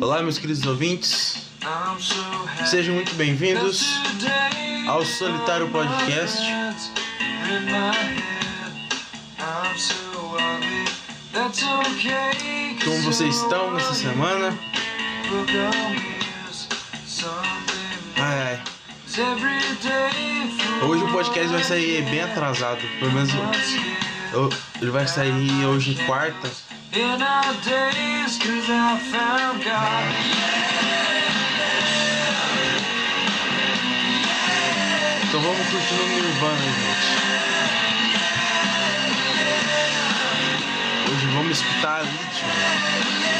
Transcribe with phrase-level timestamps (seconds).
[0.00, 1.46] Olá, meus queridos ouvintes,
[2.66, 3.84] sejam muito bem-vindos
[4.88, 6.40] ao Solitário Podcast.
[12.84, 14.58] Como vocês estão nessa semana?
[18.16, 18.62] Ai, ai.
[20.82, 23.30] Hoje o podcast vai sair bem atrasado, pelo menos
[24.80, 26.50] ele vai sair hoje quarta.
[35.28, 37.08] Então vamos curtir o Nirvana, gente.
[41.12, 43.39] Hoje vamos escutar a Lithium.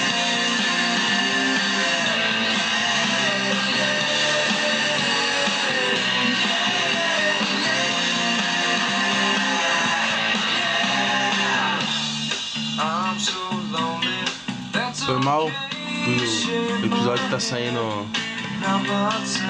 [15.11, 17.81] Foi mal, o episódio tá saindo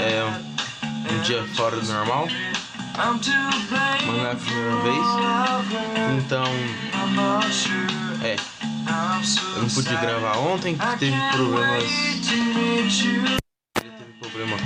[0.01, 0.25] é,
[1.13, 2.27] um dia fora do normal,
[2.97, 3.27] mas
[4.07, 5.05] não é a primeira vez.
[6.17, 6.45] Então,
[8.25, 8.37] é,
[9.57, 11.85] eu não pude gravar ontem, teve problemas.
[13.75, 14.63] Teve problemas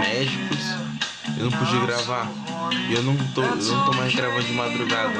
[0.00, 0.58] médicos,
[1.38, 2.28] eu não pude gravar.
[2.88, 5.12] E eu não tô, eu não tô mais gravando de madrugada.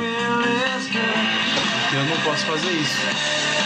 [0.82, 3.61] Porque eu não posso fazer isso.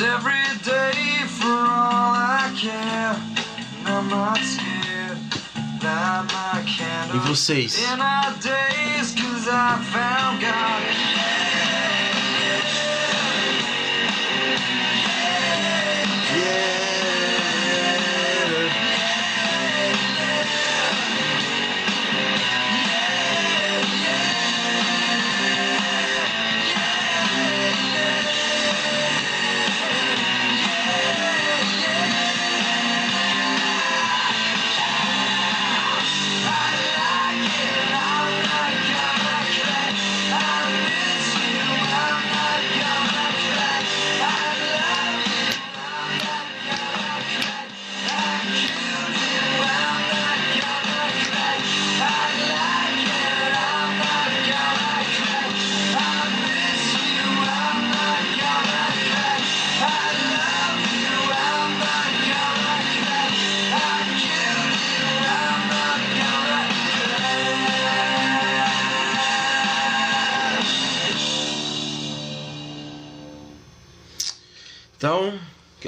[0.00, 0.32] It's every
[0.62, 3.16] day for all I care.
[3.80, 5.18] And I'm not scared.
[5.82, 7.20] Light my E candle.
[7.26, 7.76] vocês?
[7.76, 11.37] In our days, cause I found God.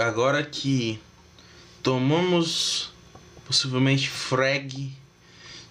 [0.00, 1.00] Agora que
[1.82, 2.92] tomamos
[3.44, 4.96] possivelmente frag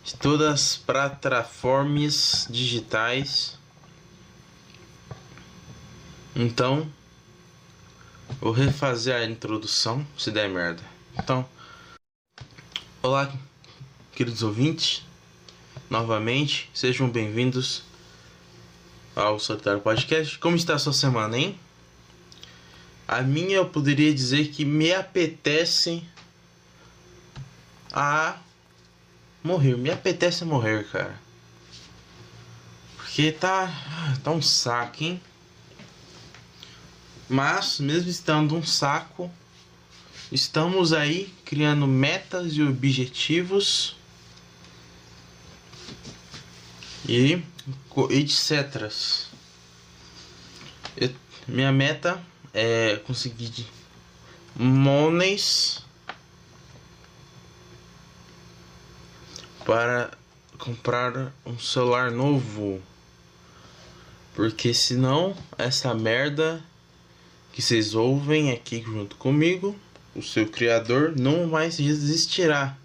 [0.04, 3.58] de todas as plataformas digitais,
[6.36, 6.92] então
[8.40, 10.84] vou refazer a introdução se der merda.
[11.18, 11.48] Então,
[13.02, 13.32] olá,
[14.14, 15.04] queridos ouvintes,
[15.90, 17.84] novamente sejam bem-vindos
[19.16, 20.38] ao Solitário Podcast.
[20.38, 21.60] Como está a sua semana, hein?
[23.12, 26.04] A minha eu poderia dizer que me apetece
[27.92, 28.38] a
[29.44, 29.76] morrer.
[29.76, 31.20] Me apetece morrer, cara.
[32.96, 33.68] Porque tá,
[34.24, 35.20] tá um saco, hein?
[37.28, 39.32] Mas, mesmo estando um saco,
[40.32, 43.98] estamos aí criando metas e objetivos
[47.08, 47.42] e
[48.12, 48.94] etc.
[51.48, 52.24] Minha meta
[52.54, 53.68] é conseguir
[54.56, 55.80] monies
[59.66, 60.12] para
[60.58, 62.82] comprar um celular novo.
[64.34, 66.64] Porque senão essa merda
[67.54, 69.76] que vocês ouvem aqui junto comigo,
[70.16, 72.76] o seu criador não mais desistirá.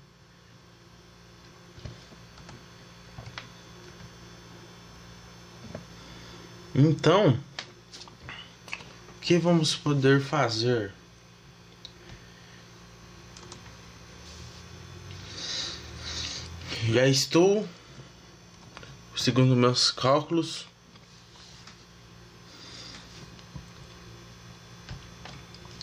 [6.74, 7.38] Então,
[9.24, 10.92] que vamos poder fazer?
[16.86, 17.66] Já estou,
[19.16, 20.66] segundo meus cálculos,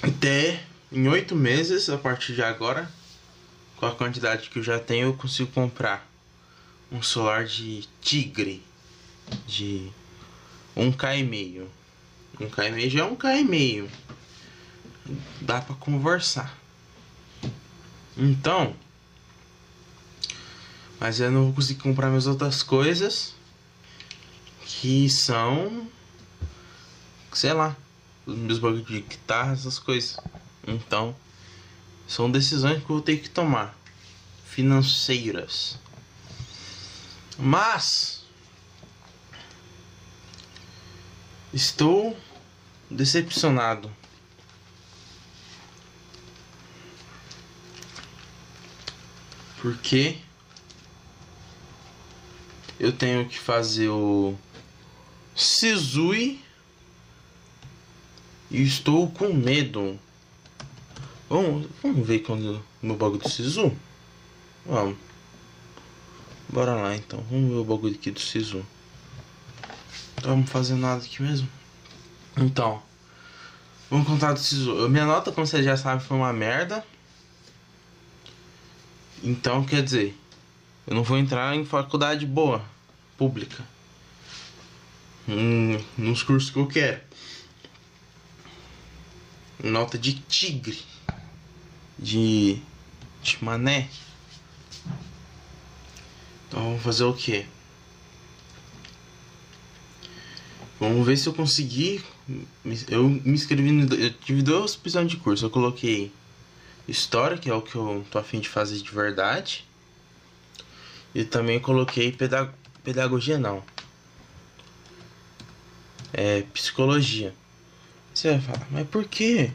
[0.03, 2.91] até em oito meses a partir de agora,
[3.75, 6.07] com a quantidade que eu já tenho, eu consigo comprar
[6.91, 8.63] um solar de tigre
[9.47, 9.89] de
[10.75, 11.80] um K e meio.
[12.41, 13.87] Um K já é um K.
[15.41, 16.57] Dá para conversar.
[18.17, 18.75] Então,
[20.99, 23.35] mas eu não vou conseguir comprar minhas outras coisas
[24.65, 25.87] que são
[27.31, 27.77] sei lá,
[28.25, 30.17] os meus bagulhos de guitarra, essas coisas.
[30.67, 31.15] Então,
[32.07, 33.77] são decisões que eu vou ter que tomar
[34.45, 35.77] financeiras.
[37.37, 38.21] Mas
[41.53, 42.15] Estou
[42.91, 43.89] decepcionado.
[49.61, 50.17] Porque
[52.79, 54.35] eu tenho que fazer o
[55.35, 56.43] Sisui
[58.49, 59.99] e estou com medo.
[61.29, 63.71] Vamos, vamos ver quando meu bagulho do Sisu?
[64.65, 64.97] Vamos.
[66.49, 67.23] Bora lá então.
[67.29, 68.65] Vamos ver o bagulho aqui do Sisu.
[70.23, 71.47] Vamos fazer nada aqui mesmo.
[72.37, 72.81] Então.
[73.89, 74.87] Vamos contar do SISU.
[74.89, 76.85] Minha nota, como você já sabe, foi uma merda.
[79.21, 80.17] Então, quer dizer,
[80.87, 82.63] eu não vou entrar em faculdade boa,
[83.17, 83.63] pública.
[85.27, 87.01] Hum, nos cursos que eu quero.
[89.63, 90.79] Nota de tigre.
[91.99, 92.61] De.
[93.21, 93.87] De mané.
[96.47, 97.45] Então vamos fazer o que?
[100.79, 102.03] Vamos ver se eu consegui.
[102.89, 103.93] Eu me inscrevi no.
[103.93, 105.45] Eu tive duas opções de curso.
[105.45, 106.11] Eu coloquei
[106.87, 109.65] História, que é o que eu tô afim de fazer de verdade.
[111.13, 112.51] E também coloquei pedag
[112.83, 113.63] Pedagogia, não.
[116.11, 117.33] É Psicologia.
[118.13, 119.51] Você vai falar, mas por quê?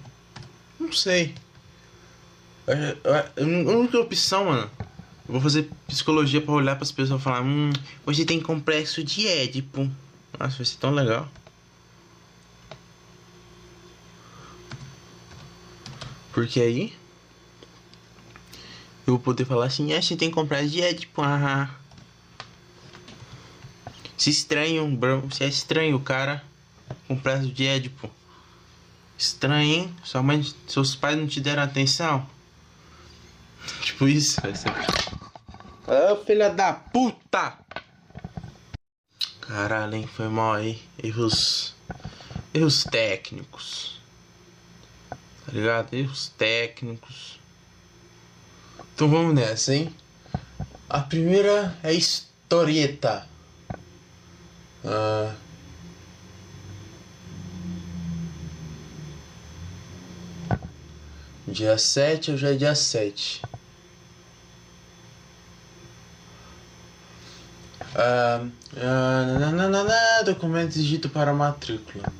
[0.79, 1.35] Não sei.
[2.67, 4.71] A única opção, mano.
[5.29, 7.73] Eu vou fazer psicologia para olhar para as pessoas e falar: Hum,
[8.07, 9.91] hoje tem complexo de Édipo.
[10.39, 11.29] Nossa, vai ser tão legal.
[16.37, 16.93] Porque aí
[19.07, 21.71] eu vou poder falar assim, ah, você tem que comprar de tipo, ah,
[24.19, 26.45] Se estranho, bro, se é estranho o cara
[27.09, 28.11] comprar de Edipo.
[29.17, 29.97] Estranho, hein?
[30.05, 32.29] Sua mãe, seus pais não te deram atenção?
[33.81, 34.69] Tipo isso, vai ser.
[35.89, 37.59] Ah, filha da puta!
[39.41, 40.07] Caralho, hein?
[40.07, 40.83] Foi mal aí.
[41.03, 41.75] Erros.
[42.53, 43.96] Erros técnicos.
[45.47, 45.95] Tá ligado?
[45.95, 47.41] Erros técnicos.
[48.95, 49.95] Então vamos nessa, hein?
[50.89, 53.27] A primeira é historieta.
[54.85, 55.35] Ah.
[61.47, 63.43] Dia 7 ou já é dia 7?
[67.97, 72.13] Uh, uh, nananana, documento exigido para matrícula.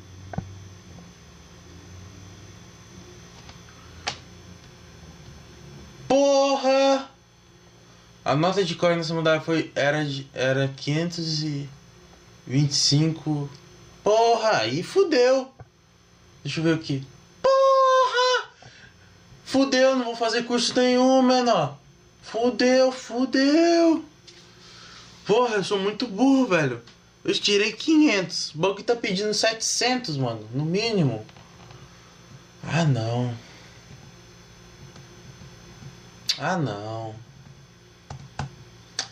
[6.07, 7.09] Porra!
[8.25, 13.49] A nota de cor nessa mudada foi era era 525.
[14.03, 15.51] Porra, aí fudeu.
[16.43, 17.03] Deixa eu ver aqui.
[17.41, 18.49] Porra!
[19.43, 21.77] Fudeu, não vou fazer curso nenhum, menor.
[22.21, 24.05] Fudeu, fudeu.
[25.25, 26.81] Porra, eu sou muito burro, velho.
[27.23, 28.55] Eu tirei 500.
[28.55, 30.47] O banco tá pedindo 700, mano.
[30.53, 31.25] No mínimo.
[32.63, 33.35] Ah, não.
[36.37, 37.26] Ah, não.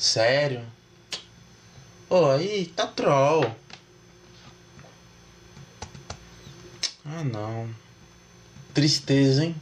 [0.05, 0.63] Sério?
[2.07, 3.43] Pô, aí tá troll.
[7.03, 7.74] Ah não.
[8.71, 9.55] Tristeza, hein?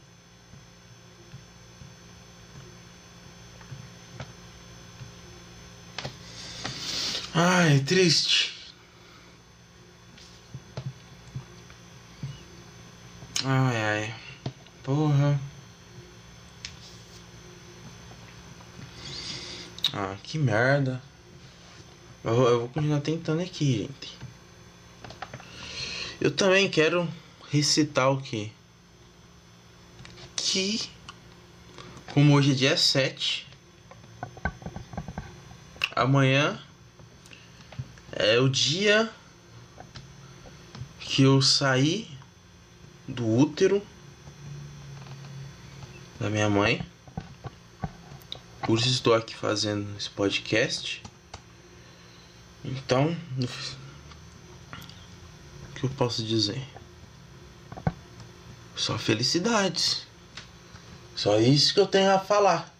[7.33, 8.52] Ai, triste.
[20.33, 20.99] Que merda.
[22.23, 24.17] Eu, eu vou continuar tentando aqui, gente.
[26.19, 27.07] Eu também quero
[27.51, 28.51] recitar o que?
[30.35, 30.89] Que,
[32.15, 33.47] como hoje é dia 7,
[35.95, 36.59] amanhã
[38.11, 39.11] é o dia
[40.99, 42.09] que eu saí
[43.07, 43.83] do útero
[46.19, 46.83] da minha mãe.
[48.75, 51.03] Isso estou aqui fazendo esse podcast.
[52.65, 53.15] Então,
[55.69, 56.61] o que eu posso dizer?
[58.75, 60.07] Só felicidades.
[61.15, 62.73] Só isso que eu tenho a falar.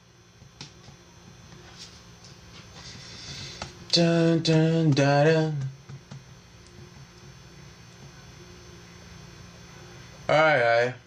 [3.93, 4.91] Dun, dun,
[10.27, 11.02] ai ai.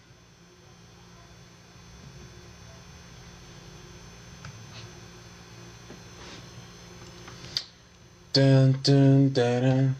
[8.37, 9.95] Dun, dun, dun,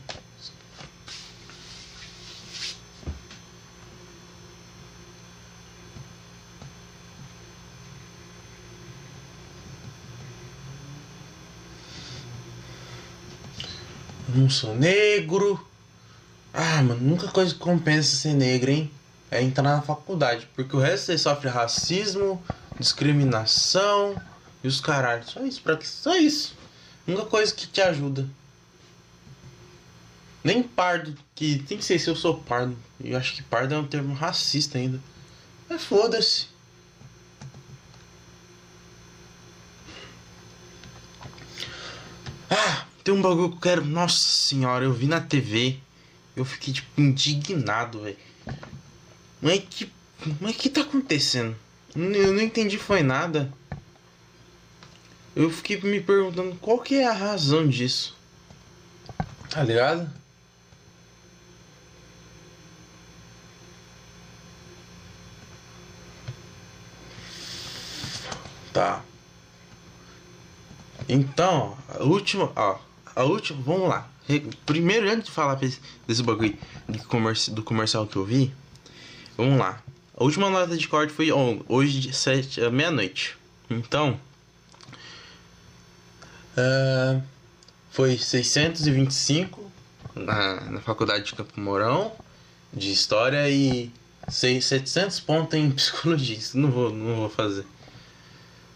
[14.29, 15.60] não sou negro.
[16.53, 18.91] Ah, mano, nunca coisa que compensa ser negro, hein?
[19.32, 20.48] É entrar na faculdade.
[20.56, 22.39] Porque o resto você sofre racismo,
[22.79, 24.15] discriminação
[24.63, 25.32] e os caralhos.
[25.32, 25.88] Só isso, pra que?
[25.88, 26.57] Só isso.
[27.08, 28.30] Nunca coisa que te ajuda.
[30.44, 32.78] Nem pardo, que tem que ser se eu sou pardo.
[33.04, 35.00] Eu acho que pardo é um termo racista ainda.
[35.70, 36.48] Mas foda-se.
[42.50, 43.86] Ah, tem um bagulho que eu quero.
[43.86, 45.80] Nossa senhora, eu vi na TV.
[46.36, 48.18] Eu fiquei, tipo, indignado, velho.
[49.42, 49.92] Mas que.
[50.42, 51.56] Mas que tá acontecendo?
[51.96, 53.52] Eu não entendi, foi nada.
[55.38, 58.17] Eu fiquei me perguntando qual que é a razão disso.
[59.51, 60.10] Tá ligado?
[68.74, 69.03] Tá.
[71.08, 72.79] Então, a última, ó,
[73.15, 74.10] a última, vamos lá.
[74.65, 76.58] Primeiro, antes de falar desse bagulho
[76.89, 78.51] de comerci, do comercial que eu vi,
[79.38, 79.84] vamos lá.
[80.17, 83.38] A última nota de corte foi hoje de sete, eh, meia-noite.
[83.70, 84.20] Então,
[86.58, 87.22] uh,
[87.92, 89.72] foi 625
[90.16, 92.12] na, na faculdade de Campo Mourão
[92.74, 93.92] de História e
[94.30, 96.38] 700 pontos em Psicologia.
[96.38, 97.66] Isso não vou, não vou fazer.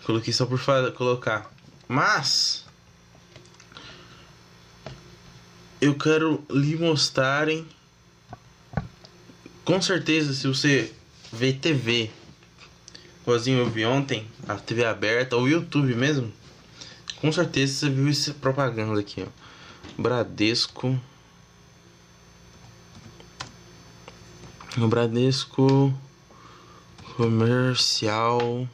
[0.05, 0.59] Coloquei só por
[0.95, 1.51] colocar.
[1.87, 2.65] Mas
[5.79, 7.67] eu quero lhe mostrarem.
[9.63, 10.91] Com certeza, se você
[11.31, 12.09] vê TV,
[13.21, 16.33] igualzinho eu vi ontem, a TV aberta, ou YouTube mesmo,
[17.21, 20.01] com certeza você viu essa propaganda aqui, ó.
[20.01, 20.99] Bradesco.
[24.75, 25.93] O Bradesco
[27.15, 28.67] Comercial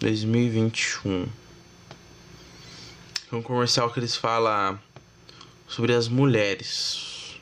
[0.00, 1.28] 2021.
[3.30, 4.80] É um comercial que eles falam
[5.66, 7.38] sobre as mulheres.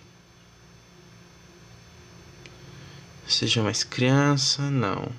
[3.28, 5.12] Seja mais criança, não.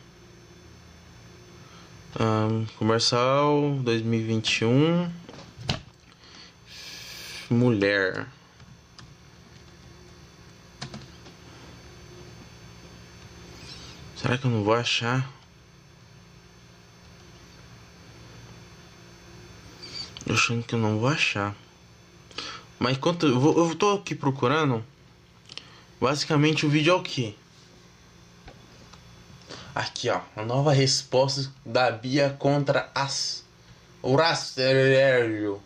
[2.20, 5.12] Um, comercial 2021
[7.50, 8.28] Mulher
[14.16, 15.32] Será que eu não vou achar?
[20.26, 21.56] Eu achando que eu não vou achar
[22.80, 24.84] mas enquanto eu, vou, eu tô aqui procurando,
[26.00, 27.36] basicamente o vídeo é o que?
[29.78, 33.46] Aqui ó, a nova resposta da Bia contra as
[34.02, 35.62] o Rastreio.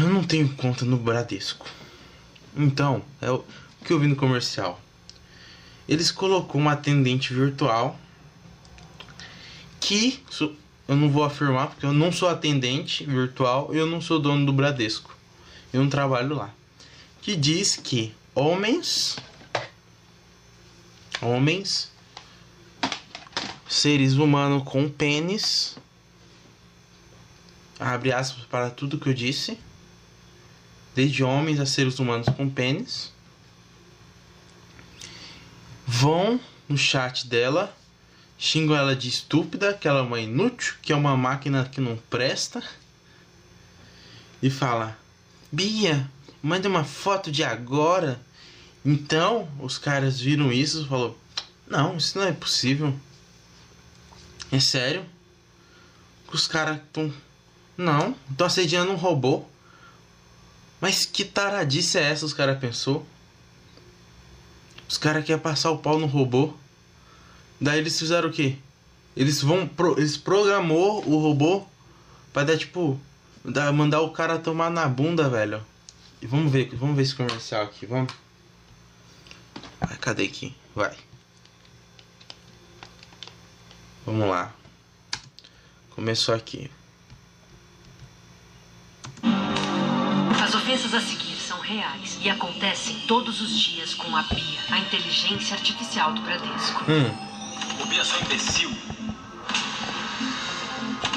[0.00, 1.66] Eu não tenho conta no Bradesco.
[2.56, 3.44] Então, é o
[3.84, 4.80] que eu vi no comercial.
[5.86, 8.00] Eles colocou uma atendente virtual
[9.78, 10.24] que
[10.88, 14.54] eu não vou afirmar porque eu não sou atendente virtual eu não sou dono do
[14.54, 15.14] Bradesco.
[15.70, 16.48] Eu não trabalho lá.
[17.20, 19.18] Que diz que homens
[21.20, 21.90] homens
[23.68, 25.76] seres humanos com pênis
[27.78, 29.58] abre aspas para tudo que eu disse
[30.94, 33.12] desde homens a seres humanos com pênis
[35.86, 37.74] vão no chat dela
[38.40, 41.96] xingam ela de estúpida, que ela é uma inútil, que é uma máquina que não
[42.08, 42.62] presta.
[44.42, 44.96] E fala:
[45.52, 46.10] Bia,
[46.42, 48.18] manda uma foto de agora.
[48.84, 51.18] Então, os caras viram isso e falou:
[51.66, 52.94] Não, isso não é possível.
[54.50, 55.04] É sério?
[56.32, 57.12] Os caras estão.
[57.76, 59.44] Não, estão assediando um robô.
[60.80, 62.24] Mas que taradice é essa?
[62.24, 63.06] Os caras pensou.
[64.88, 66.54] Os caras querem passar o pau no robô.
[67.60, 68.56] Daí eles fizeram o quê?
[69.14, 69.68] Eles vão.
[69.68, 71.66] Pro, eles programou o robô
[72.32, 72.98] pra dar tipo.
[73.44, 75.62] Dar, mandar o cara tomar na bunda, velho.
[76.20, 78.12] E vamos ver, vamos ver esse comercial aqui, vamos.
[79.80, 80.54] Ah, cadê aqui?
[80.74, 80.96] Vai.
[84.04, 84.52] Vamos lá.
[85.94, 86.70] Começou aqui.
[90.42, 94.78] As ofensas a seguir são reais e acontecem todos os dias com a Bia, a
[94.78, 96.84] inteligência artificial do Bradesco.
[96.90, 98.70] Hum, O Bia é só imbecil.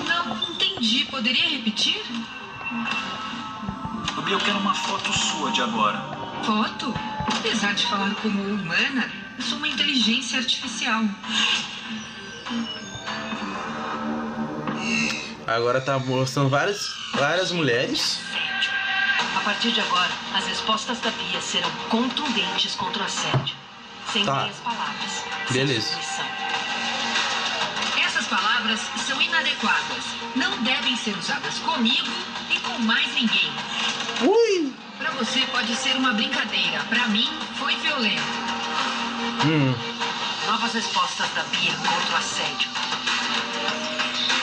[0.07, 1.05] Não entendi.
[1.05, 2.01] Poderia repetir?
[4.17, 5.99] O Bia, eu quero uma foto sua de agora.
[6.43, 6.93] Foto?
[7.37, 11.03] Apesar de falar como humana, eu sou uma inteligência artificial.
[15.45, 18.19] agora tá mostrando várias, várias mulheres.
[19.35, 23.55] A partir de agora, as respostas da Bia serão contundentes contra o assédio.
[24.11, 24.41] Sem Tá.
[24.41, 25.23] meias palavras.
[25.51, 25.97] Beleza.
[28.05, 30.03] Essas palavras são inadequadas.
[30.35, 32.07] Não devem ser usadas comigo
[32.49, 33.51] e com mais ninguém.
[34.21, 34.73] Ui!
[35.19, 36.83] Você pode ser uma brincadeira.
[36.89, 37.27] Pra mim,
[37.57, 38.21] foi violento.
[39.45, 39.73] Hum,
[40.47, 42.69] Novas respostas da Bia contra o assédio.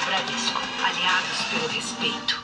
[0.06, 2.40] Bradesco, aliados pelo respeito.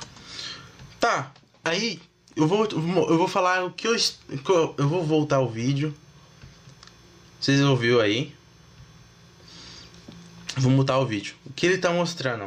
[1.00, 1.30] tá.
[1.64, 2.00] Aí
[2.36, 4.72] eu vou, eu vou falar o que eu, est- que eu.
[4.78, 5.92] Eu vou voltar o vídeo.
[7.40, 8.32] Vocês ouviram aí?
[10.56, 11.34] Vou mutar o vídeo.
[11.44, 12.46] O que ele tá mostrando?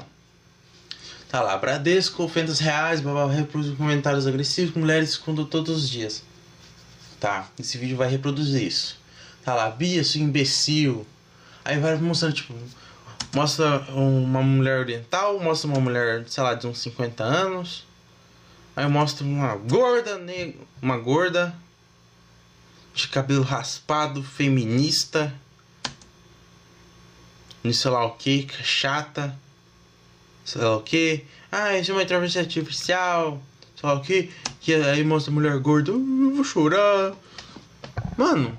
[1.30, 6.24] Tá lá, Bradesco, ofensas reais, blá, reproduz comentários agressivos mulheres quando todos os dias.
[7.20, 8.98] Tá, esse vídeo vai reproduzir isso.
[9.46, 11.06] Tá lá, Bia, sua imbecil.
[11.64, 12.54] Aí vai mostrando, tipo,
[13.36, 17.86] mostra uma mulher oriental, mostra uma mulher, sei lá, de uns 50 anos.
[18.76, 21.54] Aí mostra uma gorda, ne- uma gorda
[22.94, 25.32] de cabelo raspado, feminista.
[27.64, 29.38] De sei lá o que, chata.
[30.46, 31.26] Sei lá o que.
[31.52, 33.42] Ah, isso é uma intervenção artificial.
[33.76, 34.32] Sei lá o que.
[34.60, 35.92] Que aí mostra a mulher gorda.
[35.92, 37.14] "Uh, Eu vou chorar.
[38.18, 38.56] Mano.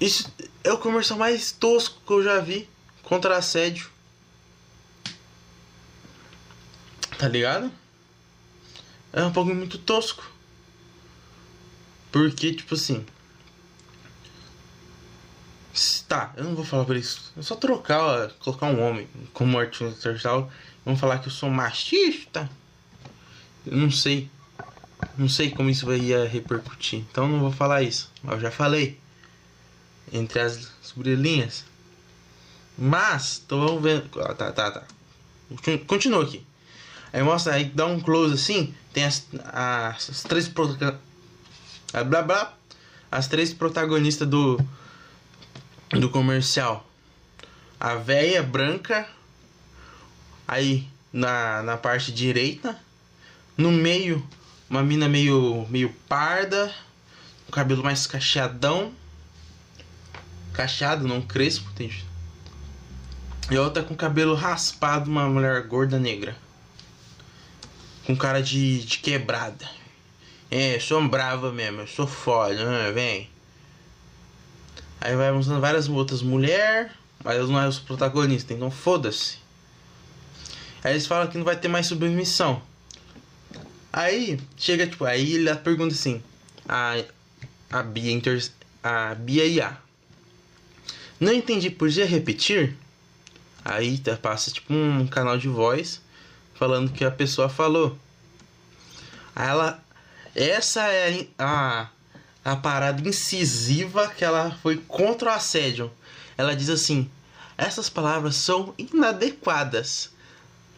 [0.00, 0.32] Isso
[0.64, 2.68] é o comercial mais tosco que eu já vi
[3.02, 3.88] contra assédio.
[7.18, 7.70] Tá ligado?
[9.12, 10.24] É um bagulho muito tosco.
[12.10, 13.04] Porque, tipo assim.
[16.12, 17.32] Tá, eu não vou falar por isso.
[17.38, 20.50] É só trocar, colocar um homem como artificial.
[20.84, 22.50] Vamos falar que eu sou machista.
[23.66, 24.30] Eu não sei.
[25.16, 26.98] Não sei como isso vai ia repercutir.
[27.10, 28.10] Então não vou falar isso.
[28.28, 29.00] Eu já falei.
[30.12, 31.64] Entre as sobrelinhas.
[32.76, 34.04] Mas, tô vendo.
[34.20, 34.82] ah, Tá, tá, tá.
[35.48, 36.46] Continu- Continua aqui.
[37.10, 40.46] Aí mostra, aí dá um close assim, tem as, as, as três
[42.06, 42.54] blá blá,
[43.10, 44.60] as três protagonistas do
[45.92, 46.86] do comercial.
[47.78, 49.08] A véia branca,
[50.46, 52.78] aí na, na parte direita,
[53.56, 54.26] no meio
[54.68, 56.72] uma mina meio meio parda,
[57.46, 58.92] o cabelo mais cacheadão,
[60.52, 61.92] cacheado, não crespo, tem
[63.50, 66.34] e outra com cabelo raspado, uma mulher gorda negra
[68.06, 69.68] com cara de, de quebrada.
[70.50, 72.92] É, sou brava mesmo, eu sou foda, né?
[72.92, 73.30] Vem.
[75.04, 76.92] Aí vai mostrando várias outras mulheres,
[77.24, 79.38] mas não é os protagonistas, então foda-se.
[80.84, 82.62] Aí eles falam que não vai ter mais submissão.
[83.92, 86.22] Aí chega tipo, aí ele pergunta assim:
[86.68, 87.02] a,
[87.70, 88.48] a Bia inter,
[88.80, 89.76] a Bia IA.
[91.18, 92.76] Não entendi, podia repetir?
[93.64, 96.00] Aí tá- passa tipo um canal de voz
[96.54, 97.98] falando que a pessoa falou.
[99.34, 99.82] Aí ela.
[100.34, 101.88] Essa é a,
[102.44, 105.90] a parada incisiva que ela foi contra o assédio.
[106.36, 107.10] Ela diz assim:
[107.56, 110.10] essas palavras são inadequadas.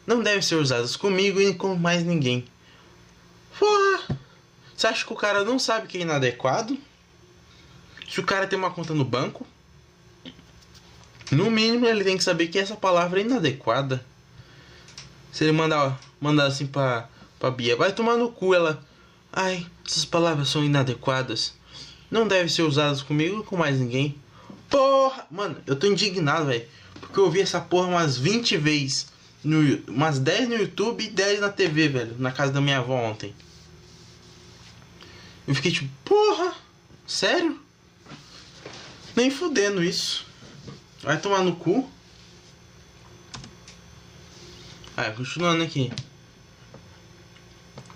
[0.07, 2.44] Não devem ser usadas comigo e com mais ninguém.
[3.59, 4.18] Porra!
[4.77, 6.77] Você acha que o cara não sabe que é inadequado?
[8.09, 9.46] Se o cara tem uma conta no banco,
[11.31, 14.05] no mínimo ele tem que saber que essa palavra é inadequada.
[15.33, 17.09] Se ele mandar, mandar assim pra,
[17.40, 18.85] pra Bia, vai tomar no cu, ela.
[19.37, 21.55] Ai, essas palavras são inadequadas.
[22.09, 24.14] Não devem ser usadas comigo ou com mais ninguém.
[24.70, 25.27] porra.
[25.29, 26.64] Mano, eu tô indignado, velho.
[27.01, 29.09] Porque eu vi essa porra umas 20 vezes.
[29.42, 32.14] No, umas 10 no YouTube e 10 na TV, velho.
[32.16, 33.35] Na casa da minha avó ontem.
[35.49, 36.55] Eu fiquei tipo, porra,
[37.05, 37.61] sério?
[39.16, 40.25] Nem fudendo isso.
[41.03, 41.90] Vai tomar no cu.
[44.97, 45.92] Ai, continuando aqui.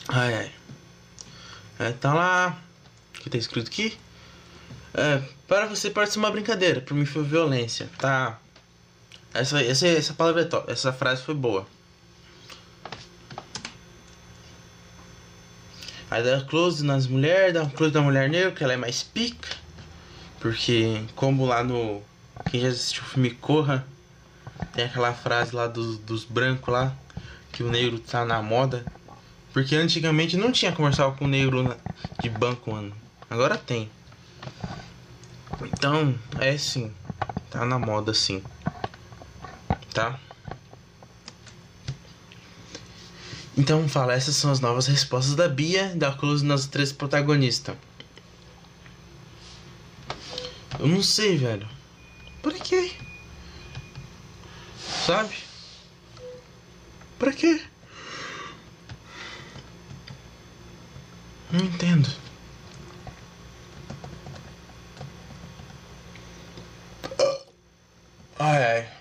[0.08, 0.57] Ai, ai.
[1.78, 2.58] É, tá lá.
[3.16, 3.96] O que tá escrito aqui?
[4.94, 6.80] É, para você participar de uma brincadeira.
[6.80, 7.88] Pra mim foi violência.
[7.98, 8.38] Tá.
[9.32, 10.70] Essa, essa, essa palavra é top.
[10.70, 11.66] Essa frase foi boa.
[16.10, 19.48] Aí dá close nas mulheres, dá close da mulher negra, que ela é mais pica.
[20.40, 22.02] Porque, como lá no.
[22.50, 23.86] Quem já assistiu o filme Corra,
[24.72, 26.94] tem aquela frase lá dos, dos brancos lá,
[27.52, 28.84] que o negro tá na moda.
[29.52, 31.76] Porque antigamente não tinha comercial com negro
[32.20, 32.94] de banco, mano.
[33.30, 33.90] Agora tem.
[35.62, 36.92] Então, é sim.
[37.50, 38.42] Tá na moda sim.
[39.92, 40.18] Tá?
[43.56, 47.76] Então fala, essas são as novas respostas da Bia, da Cruz nas três protagonistas.
[50.78, 51.68] Eu não sei, velho.
[52.40, 52.92] Pra quê?
[55.04, 55.34] Sabe?
[57.18, 57.60] Pra quê?
[61.58, 62.08] Não entendo.
[68.38, 68.92] Ai ai.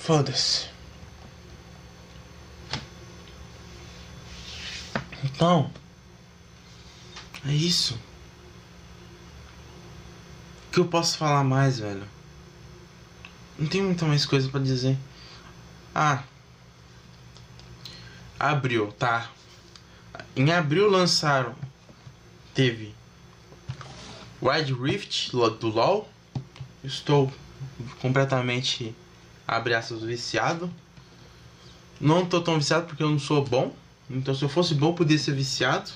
[0.00, 0.68] Foda-se.
[5.22, 5.70] Então.
[7.46, 7.94] É isso.
[10.66, 12.08] O que eu posso falar mais, velho?
[13.56, 14.98] Não tem muita mais coisa pra dizer.
[15.94, 16.24] Ah.
[18.42, 19.30] Abril, tá.
[20.34, 21.54] Em abril lançaram.
[22.52, 22.92] Teve.
[24.42, 26.10] Wild Rift do LoL.
[26.82, 27.32] Estou
[28.00, 28.92] completamente.
[29.46, 30.68] Abre aspas, viciado.
[32.00, 33.72] Não tô tão viciado porque eu não sou bom.
[34.10, 35.92] Então se eu fosse bom, eu podia ser viciado.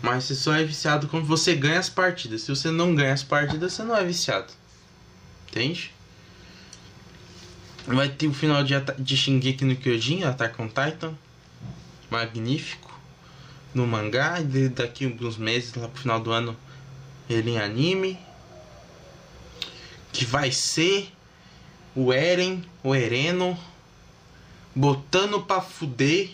[0.00, 2.42] Mas você só é viciado quando você ganha as partidas.
[2.42, 4.52] Se você não ganha as partidas, você não é viciado.
[5.48, 5.95] Entende?
[7.86, 11.14] Vai ter o final de, de Shingeki no Kyojin, Attack on Titan.
[12.10, 12.92] Magnífico.
[13.74, 14.40] No mangá.
[14.40, 16.56] E daqui alguns meses, lá pro final do ano,
[17.28, 18.18] ele em anime.
[20.12, 21.12] Que vai ser
[21.94, 23.58] o Eren, o Ereno,
[24.74, 26.30] botando pra fuder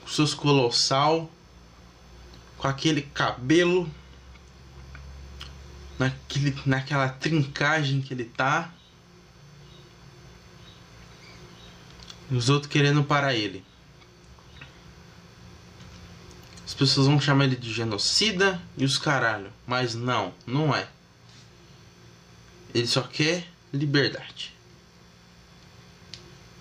[0.00, 1.30] com seus colossal
[2.58, 3.88] com aquele cabelo,
[5.98, 8.72] naquele, naquela trincagem que ele tá.
[12.30, 13.64] E os outros querendo parar ele.
[16.64, 19.50] As pessoas vão chamar ele de genocida e os caralho.
[19.66, 20.88] Mas não, não é.
[22.74, 24.54] Ele só quer liberdade.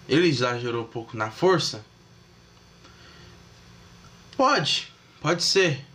[0.07, 1.85] Ele exagerou um pouco na força?
[4.37, 5.85] Pode, pode ser.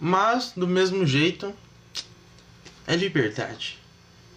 [0.00, 1.54] Mas do mesmo jeito
[2.86, 3.78] é liberdade.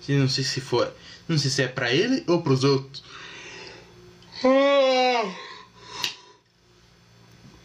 [0.10, 0.94] Não sei se for,
[1.28, 3.04] não sei se é pra ele ou pros outros.
[4.44, 5.36] Ah!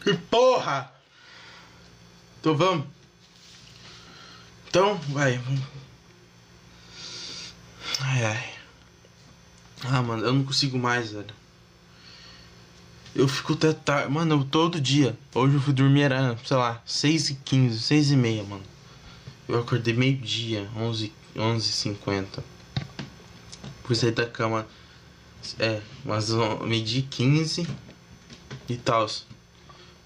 [0.03, 0.91] Que porra!
[2.39, 2.85] Então vamos.
[4.67, 5.41] Então, vai.
[7.99, 8.53] Ai ai.
[9.83, 11.33] Ah, mano, eu não consigo mais, velho.
[13.15, 14.11] Eu fico até tarde.
[14.11, 15.17] Mano, eu todo dia.
[15.33, 18.63] Hoje eu fui dormir, era, sei lá, 6 e 15, 6 e meia, mano.
[19.47, 22.43] Eu acordei meio-dia, 11, 11 50
[23.83, 24.67] Fui sair da cama.
[25.59, 26.29] É, mas
[26.65, 27.67] meio-dia e 15
[28.69, 29.07] e tal.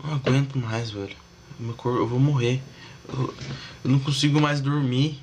[0.04, 1.15] Não aguento mais, velho.
[1.60, 2.62] Meu corpo, eu vou morrer.
[3.08, 3.34] Eu,
[3.84, 5.19] eu não consigo mais dormir.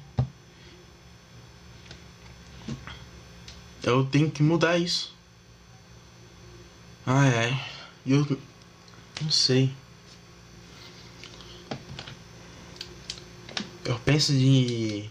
[3.83, 5.15] Eu tenho que mudar isso.
[7.07, 7.65] Ai ai.
[8.07, 8.39] Eu
[9.23, 9.73] não sei.
[13.85, 15.09] Eu penso de.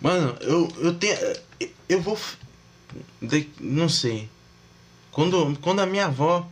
[0.00, 1.16] Mano, eu, eu tenho.
[1.88, 2.18] Eu vou.
[3.20, 4.28] De- Não sei.
[5.10, 6.48] Quando, quando a minha avó.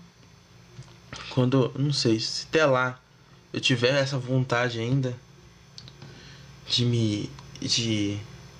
[1.30, 1.72] Quando.
[1.78, 3.00] Não sei, se até lá
[3.52, 5.16] eu tiver essa vontade ainda.
[6.66, 7.30] De me.
[7.60, 8.18] De.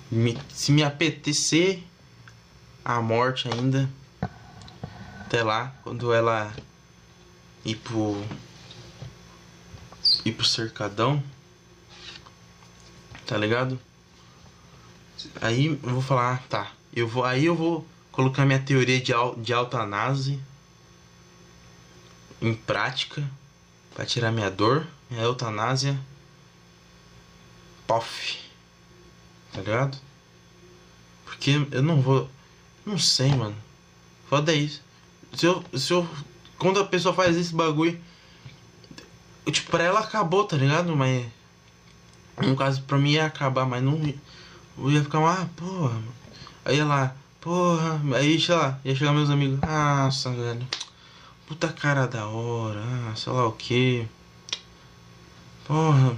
[0.09, 1.83] me- se me apetecer
[2.83, 3.89] a morte ainda.
[5.25, 6.53] Até lá, quando ela
[7.63, 8.21] ir pro.
[10.25, 11.23] ir pro cercadão.
[13.25, 13.79] Tá ligado?
[15.39, 16.71] Aí eu vou falar, ah, tá.
[16.93, 20.39] Eu vou, aí eu vou colocar minha teoria de, de eutanase
[22.41, 23.23] em prática.
[23.93, 25.99] Pra tirar minha dor, minha eutanásia.
[27.85, 28.39] Pof.
[29.51, 29.97] Tá ligado?
[31.25, 32.29] Porque eu não vou.
[32.85, 33.55] Não sei, mano.
[34.29, 34.81] Foda isso.
[35.33, 35.63] Se eu.
[35.77, 36.07] Se eu.
[36.57, 37.99] Quando a pessoa faz esse bagulho.
[39.51, 40.95] Tipo, pra ela acabou, tá ligado?
[40.95, 41.25] Mas.
[42.41, 44.01] No caso, pra mim ia acabar, mas não.
[44.77, 46.01] Eu ia ficar, ah, porra.
[46.63, 47.99] Aí ia lá, porra.
[48.15, 49.59] Aí, sei lá, ia chegar meus amigos.
[49.59, 50.67] Nossa, velho.
[51.47, 52.79] Puta cara da hora.
[52.79, 54.07] Ah, sei lá o que.
[55.67, 56.15] Porra.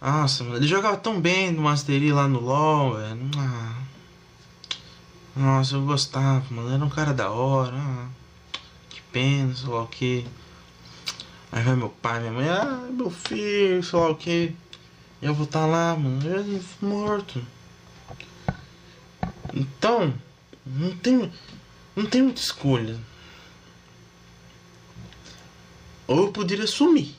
[0.00, 0.56] Nossa, mano.
[0.56, 3.30] Ele jogava tão bem no Mastery lá no LoL, velho.
[3.38, 3.82] Ah.
[5.36, 6.74] Nossa, eu gostava, mano.
[6.74, 7.74] Era um cara da hora.
[7.76, 8.08] Ah.
[8.88, 10.26] Que pena, sei lá o que.
[11.52, 12.48] Aí vai meu pai, minha mãe.
[12.48, 14.54] Ah, meu filho, sei lá o que.
[15.22, 16.20] Eu vou estar lá, mano.
[16.26, 17.40] Eu morto.
[19.84, 20.14] Então,
[20.64, 21.30] não tem,
[21.94, 22.98] não tem muita escolha.
[26.06, 27.14] Ou eu poderia sumir.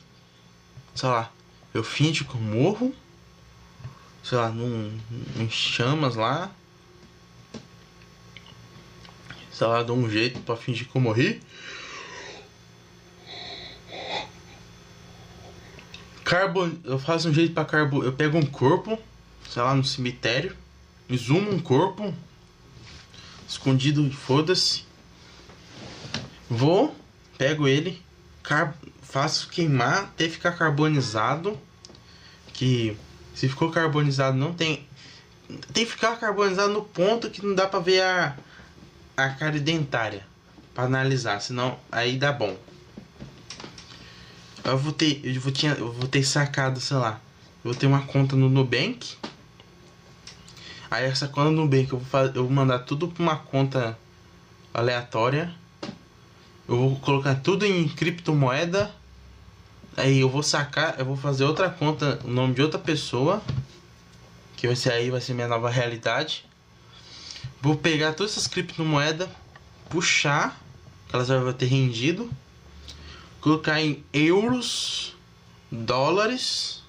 [0.95, 1.31] Sei lá,
[1.75, 2.91] eu finjo que eu morro.
[4.23, 4.99] Sei lá, num,
[5.37, 6.49] em chamas lá.
[9.51, 11.43] Sei lá, dou um jeito pra fingir que eu morri.
[16.23, 18.03] Carbo, eu faço um jeito pra carbo.
[18.03, 18.97] Eu pego um corpo,
[19.47, 20.57] sei lá, no cemitério.
[21.07, 22.11] Exumo um corpo.
[23.47, 24.83] Escondido, foda-se.
[26.49, 26.95] Vou,
[27.37, 28.01] pego ele,
[29.01, 31.57] faço queimar até ficar carbonizado.
[32.53, 32.97] Que
[33.33, 34.87] se ficou carbonizado não tem.
[35.73, 38.35] Tem que ficar carbonizado no ponto que não dá pra ver a,
[39.15, 40.25] a cárie dentária.
[40.73, 42.57] Pra analisar, senão aí dá bom.
[44.63, 45.21] Eu vou ter.
[45.23, 47.21] Eu vou, tinha, eu vou ter sacado, sei lá.
[47.63, 49.15] Eu vou ter uma conta no Nubank.
[50.89, 53.97] Aí essa conta no Nubank eu vou, fazer, eu vou mandar tudo pra uma conta
[54.73, 55.53] aleatória.
[56.67, 58.91] Eu vou colocar tudo em criptomoeda.
[59.97, 63.41] Aí eu vou sacar, eu vou fazer outra conta, o nome de outra pessoa.
[64.55, 66.45] Que vai ser aí, vai ser minha nova realidade.
[67.61, 69.27] Vou pegar todas essas criptomoedas,
[69.89, 70.59] puxar,
[71.07, 72.29] que elas vão ter rendido.
[73.41, 75.15] Colocar em euros,
[75.71, 76.83] dólares.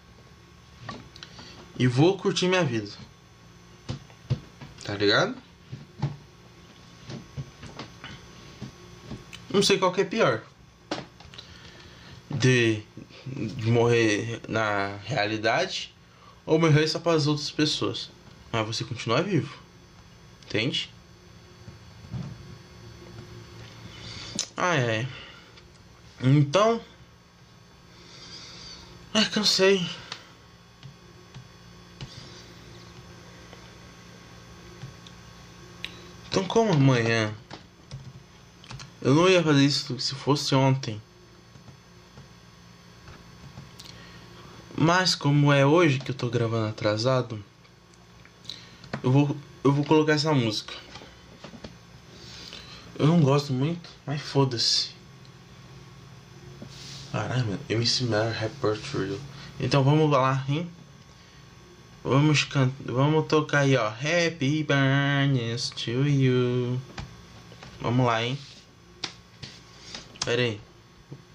[1.78, 2.90] E vou curtir minha vida.
[4.86, 5.34] Tá ligado?
[9.50, 10.44] Não sei qual que é pior.
[12.30, 12.84] De,
[13.26, 15.92] de morrer na realidade
[16.44, 18.12] ou morrer só para as outras pessoas.
[18.52, 19.58] Mas você continua vivo.
[20.44, 20.88] Entende?
[24.56, 25.04] Ah, é.
[26.22, 26.80] Então.
[29.12, 29.84] É, cansei.
[36.36, 37.34] Então, como amanhã
[39.00, 41.00] eu não ia fazer isso se fosse ontem.
[44.76, 47.42] Mas como é hoje que eu tô gravando atrasado,
[49.02, 50.74] eu vou eu vou colocar essa música.
[52.98, 54.90] Eu não gosto muito, mas foda-se.
[57.12, 59.18] Caralho, MC Miller Repertoire.
[59.58, 60.70] Então vamos lá, hein?
[62.08, 63.88] Vamos cantar, vamos tocar aí, ó.
[63.88, 66.80] Happy Birthday to you.
[67.80, 68.38] Vamos lá, hein?
[70.24, 70.60] Pera aí.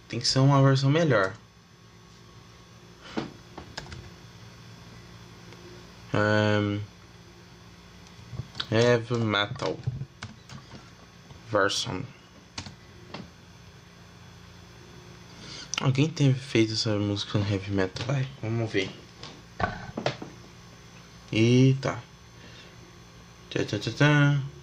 [0.08, 1.34] Tem que ser uma versão melhor.
[6.14, 6.80] Um,
[8.72, 9.78] heavy metal
[11.52, 12.02] version.
[15.82, 18.06] Alguém tem feito essa música no heavy metal?
[18.08, 18.90] Vai, vamos ver.
[21.32, 22.04] Eita.
[23.50, 24.42] Tchá, tchá, tchá, tchá.
[24.42, 24.61] To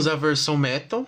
[0.00, 1.06] Temos a versão metal.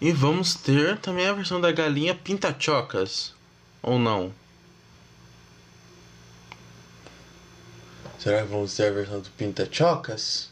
[0.00, 3.34] E vamos ter também a versão da galinha pinta-chocas.
[3.82, 4.32] Ou não?
[8.18, 10.48] Será que vamos ter a versão do Pinta Chocas?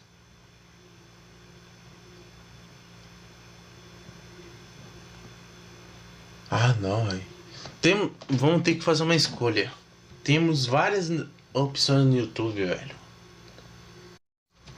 [6.50, 7.24] Ah, não, aí.
[7.80, 9.72] Tem, vamos ter que fazer uma escolha.
[10.22, 11.10] Temos várias
[11.54, 13.00] opções no YouTube, velho.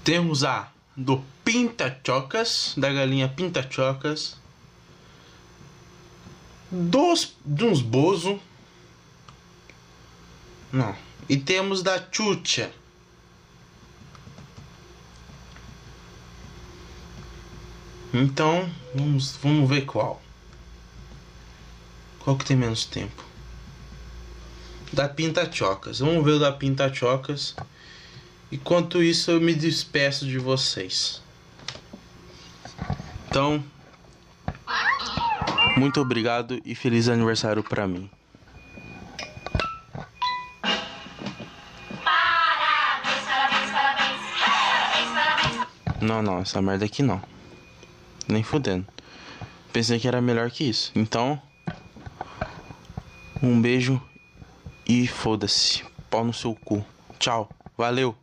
[0.04, 4.36] Temos a do Pinta Chocas, da galinha Pinta Chocas.
[6.70, 8.40] Dos, de uns Bozo.
[10.72, 10.96] Não.
[11.28, 12.72] E temos da Chucha.
[18.12, 20.20] Então, vamos, vamos ver qual.
[22.20, 23.24] Qual que tem menos tempo?
[24.92, 26.00] Da Pinta Chocas.
[26.00, 27.54] Vamos ver o da Pinta Chocas.
[28.52, 31.22] Enquanto isso, eu me despeço de vocês.
[33.26, 33.64] Então,
[35.78, 38.10] muito obrigado e feliz aniversário para mim.
[42.04, 46.02] Parabéns, parabéns, parabéns, parabéns, parabéns.
[46.02, 47.22] Não, não, essa merda aqui não.
[48.28, 48.86] Nem fudendo.
[49.72, 50.92] Pensei que era melhor que isso.
[50.94, 51.40] Então,
[53.42, 53.98] um beijo
[54.86, 55.82] e foda-se.
[56.10, 56.84] Pau no seu cu.
[57.18, 57.48] Tchau.
[57.78, 58.21] Valeu.